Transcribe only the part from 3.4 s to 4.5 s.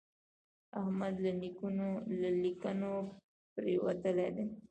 پرېوتلی دی.